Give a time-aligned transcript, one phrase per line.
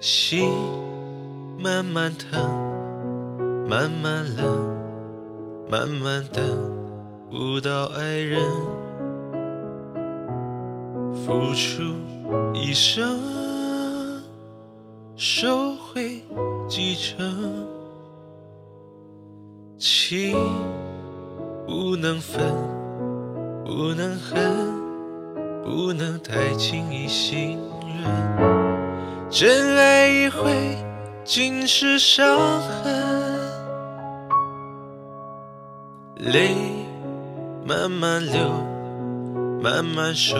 [0.00, 0.48] 心
[1.58, 2.40] 慢慢疼，
[3.68, 4.46] 慢慢冷，
[5.68, 6.44] 慢慢等
[7.28, 8.40] 不到爱人，
[11.14, 11.82] 付出
[12.54, 13.18] 一生，
[15.16, 16.22] 收回
[16.68, 17.66] 几成，
[19.78, 20.36] 情
[21.66, 22.54] 不能分，
[23.64, 24.40] 不能恨，
[25.64, 27.58] 不能太轻易信
[28.04, 28.67] 任。
[29.30, 30.50] 真爱一回，
[31.22, 32.94] 尽是伤痕。
[36.16, 36.56] 泪
[37.62, 38.40] 慢慢流，
[39.62, 40.36] 慢慢收，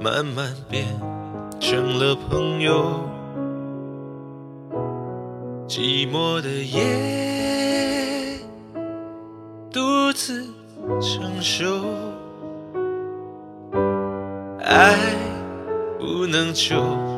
[0.00, 0.86] 慢慢变
[1.60, 3.06] 成了朋友。
[5.68, 8.40] 寂寞的夜，
[9.70, 10.46] 独自
[11.02, 11.84] 承受。
[14.64, 14.96] 爱
[15.98, 17.17] 不能求。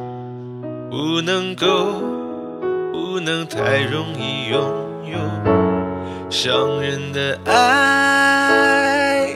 [0.90, 1.66] 不能够，
[2.92, 4.60] 不能太容易拥
[5.06, 5.18] 有
[6.28, 9.28] 伤人的爱，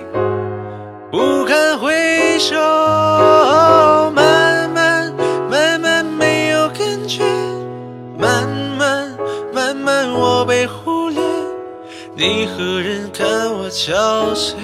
[1.13, 2.57] 不堪回首，
[4.11, 5.15] 慢慢
[5.49, 7.23] 慢慢没有感觉，
[8.19, 9.17] 慢慢
[9.53, 11.23] 慢慢我被忽略，
[12.17, 14.57] 你何人看我憔悴，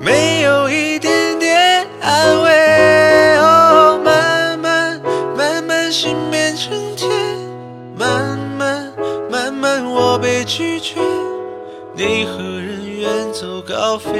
[0.00, 1.17] 没有一点点
[10.48, 10.98] 拒绝，
[11.92, 14.18] 你何人远走高飞？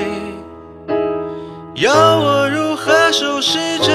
[1.76, 3.90] 要我如何收拾这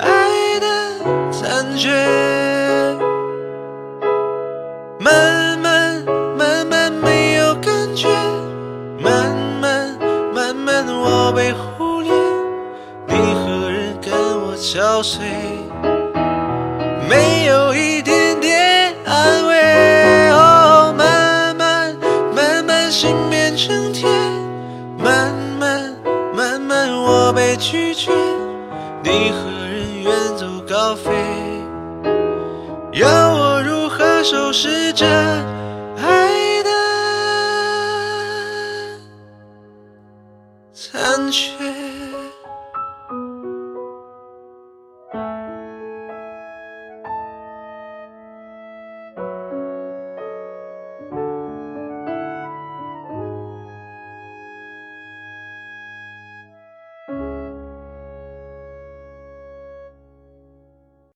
[0.00, 1.90] 爱的残缺？
[4.98, 6.02] 慢慢
[6.38, 8.08] 慢慢没有感觉，
[8.98, 9.98] 慢慢
[10.34, 12.10] 慢慢我被忽略，
[13.08, 14.10] 你何人跟
[14.40, 16.01] 我憔悴？
[27.62, 28.10] 拒绝
[29.04, 31.12] 你和人远走高飞，
[32.92, 36.70] 要我如何收拾这爱的
[40.74, 41.52] 残缺？